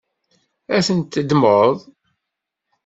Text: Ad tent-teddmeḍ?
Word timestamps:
Ad 0.75 0.83
tent-teddmeḍ? 0.85 1.75